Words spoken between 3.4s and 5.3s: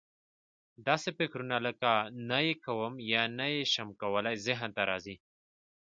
یې شم کولای ذهن ته راځي.